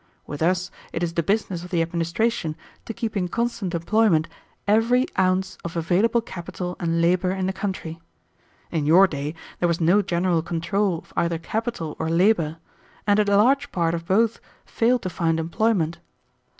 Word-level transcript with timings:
With 0.25 0.41
us 0.41 0.71
it 0.91 1.03
is 1.03 1.13
the 1.13 1.21
business 1.21 1.63
of 1.63 1.69
the 1.69 1.83
administration 1.83 2.55
to 2.85 2.93
keep 2.95 3.15
in 3.15 3.27
constant 3.27 3.75
employment 3.75 4.27
every 4.67 5.05
ounce 5.15 5.59
of 5.63 5.77
available 5.77 6.21
capital 6.21 6.75
and 6.79 7.01
labor 7.03 7.29
in 7.29 7.45
the 7.45 7.53
country. 7.53 8.01
In 8.71 8.87
your 8.87 9.05
day 9.05 9.35
there 9.59 9.67
was 9.67 9.79
no 9.79 10.01
general 10.01 10.41
control 10.41 10.97
of 10.97 11.13
either 11.15 11.37
capital 11.37 11.95
or 11.99 12.09
labor, 12.09 12.57
and 13.05 13.19
a 13.19 13.37
large 13.37 13.71
part 13.71 13.93
of 13.93 14.07
both 14.07 14.39
failed 14.65 15.03
to 15.03 15.09
find 15.11 15.39
employment. 15.39 15.99